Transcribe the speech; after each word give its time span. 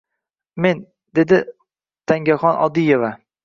Men, 0.65 0.81
dedi 1.19 1.39
Tangaxon 2.13 2.61
Oldieva 2.67 3.17